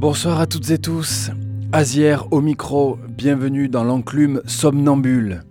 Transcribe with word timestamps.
Bonsoir 0.00 0.40
à 0.40 0.46
toutes 0.46 0.70
et 0.70 0.78
tous. 0.78 1.30
Azière 1.72 2.32
au 2.32 2.40
micro, 2.40 2.98
bienvenue 3.06 3.68
dans 3.68 3.84
l'enclume 3.84 4.40
somnambule. 4.46 5.42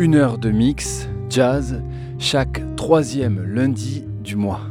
Une 0.00 0.16
heure 0.16 0.38
de 0.38 0.50
mix, 0.50 1.08
jazz, 1.30 1.80
chaque 2.18 2.60
troisième 2.74 3.40
lundi 3.40 4.04
du 4.24 4.34
mois. 4.34 4.62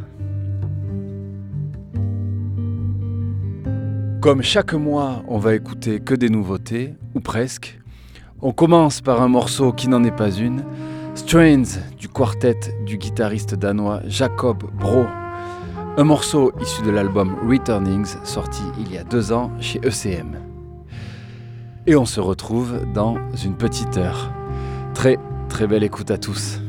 Comme 4.19 4.41
chaque 4.41 4.73
mois, 4.73 5.23
on 5.29 5.37
va 5.37 5.55
écouter 5.55 6.01
que 6.01 6.13
des 6.13 6.29
nouveautés, 6.29 6.95
ou 7.15 7.21
presque. 7.21 7.79
On 8.41 8.51
commence 8.51 8.99
par 8.99 9.21
un 9.21 9.29
morceau 9.29 9.71
qui 9.71 9.87
n'en 9.87 10.03
est 10.03 10.11
pas 10.11 10.31
une, 10.31 10.65
Strains 11.15 11.63
du 11.97 12.09
quartet 12.09 12.59
du 12.85 12.97
guitariste 12.97 13.55
danois 13.55 14.01
Jacob 14.05 14.65
Bro 14.77 15.05
un 15.97 16.03
morceau 16.05 16.53
issu 16.61 16.81
de 16.83 16.91
l'album 16.91 17.35
Returnings, 17.47 18.15
sorti 18.23 18.63
il 18.79 18.91
y 18.91 18.97
a 18.97 19.03
deux 19.03 19.33
ans 19.33 19.51
chez 19.59 19.79
ECM. 19.79 20.37
Et 21.85 21.95
on 21.95 22.05
se 22.05 22.19
retrouve 22.21 22.79
dans 22.93 23.17
une 23.43 23.55
petite 23.55 23.97
heure. 23.97 24.31
Très 24.93 25.17
très 25.49 25.67
belle 25.67 25.83
écoute 25.83 26.11
à 26.11 26.17
tous. 26.17 26.60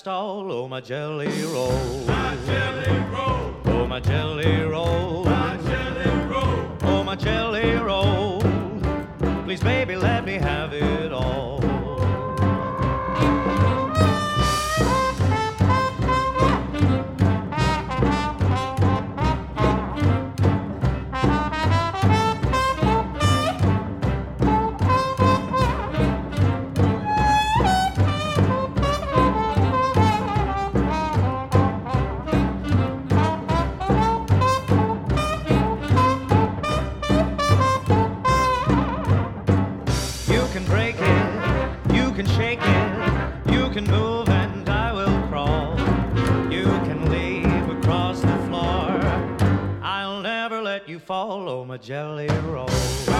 Stall. 0.00 0.50
Oh, 0.50 0.66
my 0.66 0.80
jelly 0.80 1.28
roll. 1.52 2.06
My 2.06 2.34
jelly 2.46 2.98
roll. 3.12 3.54
Oh, 3.66 3.86
my 3.86 4.00
jelly 4.00 4.62
roll. 4.62 5.24
My 5.26 5.58
jelly 5.58 6.10
roll. 6.26 6.78
Oh, 6.84 7.04
my 7.04 7.14
jelly 7.14 7.74
roll. 7.74 8.40
Please, 9.44 9.62
baby, 9.62 9.96
let 9.96 10.24
me 10.24 10.36
have 10.38 10.72
it 10.72 11.12
all. 11.12 11.59
follow 51.10 51.64
my 51.64 51.76
jelly 51.76 52.28
roll. 52.46 53.19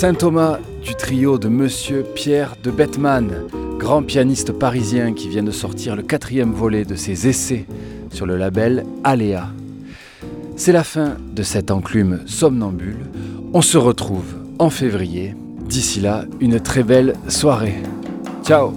Saint 0.00 0.14
Thomas 0.14 0.58
du 0.82 0.94
trio 0.94 1.36
de 1.36 1.48
Monsieur 1.48 2.06
Pierre 2.14 2.56
de 2.62 2.70
Bettman, 2.70 3.42
grand 3.78 4.02
pianiste 4.02 4.50
parisien 4.50 5.12
qui 5.12 5.28
vient 5.28 5.42
de 5.42 5.50
sortir 5.50 5.94
le 5.94 6.02
quatrième 6.02 6.54
volet 6.54 6.86
de 6.86 6.94
ses 6.94 7.28
essais 7.28 7.66
sur 8.10 8.24
le 8.24 8.38
label 8.38 8.86
Aléa. 9.04 9.48
C'est 10.56 10.72
la 10.72 10.84
fin 10.84 11.18
de 11.34 11.42
cette 11.42 11.70
enclume 11.70 12.20
somnambule. 12.24 13.04
On 13.52 13.60
se 13.60 13.76
retrouve 13.76 14.36
en 14.58 14.70
février. 14.70 15.36
D'ici 15.68 16.00
là, 16.00 16.24
une 16.40 16.60
très 16.60 16.82
belle 16.82 17.12
soirée. 17.28 17.76
Ciao 18.42 18.72